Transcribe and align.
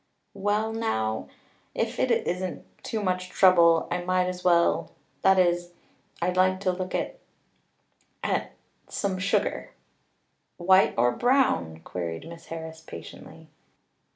"Well 0.33 0.73
now 0.73 1.27
if 1.75 1.99
it 1.99 2.09
isn't 2.09 2.65
too 2.83 3.03
much 3.03 3.29
trouble 3.29 3.87
I 3.91 4.01
might 4.03 4.25
as 4.25 4.43
well 4.43 4.93
that 5.21 5.37
is 5.37 5.73
I'd 6.19 6.35
like 6.35 6.59
to 6.61 6.71
look 6.71 6.95
at 6.95 7.19
at 8.23 8.53
some 8.89 9.19
sugar." 9.19 9.69
"White 10.57 10.95
or 10.97 11.11
brown?" 11.11 11.81
queried 11.83 12.27
Miss 12.27 12.47
Harris 12.47 12.81
patiently. 12.81 13.51